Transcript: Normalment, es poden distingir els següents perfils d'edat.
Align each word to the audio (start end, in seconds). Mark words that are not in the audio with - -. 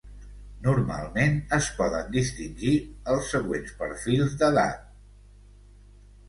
Normalment, 0.67 1.35
es 1.57 1.67
poden 1.81 2.09
distingir 2.15 2.73
els 3.17 3.29
següents 3.35 3.75
perfils 3.83 4.35
d'edat. 4.41 4.91